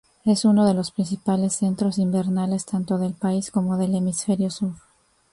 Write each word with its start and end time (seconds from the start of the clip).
Es 0.25 0.45
uno 0.45 0.65
de 0.65 0.73
los 0.73 0.89
principales 0.89 1.53
centros 1.53 1.99
invernales 1.99 2.65
tanto 2.65 2.97
del 2.97 3.13
país 3.13 3.51
como 3.51 3.77
del 3.77 3.93
hemisferio 3.93 4.49
sur. 4.49 4.73